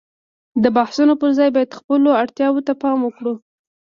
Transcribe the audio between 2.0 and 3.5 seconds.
اړتياوو ته پام وکړو.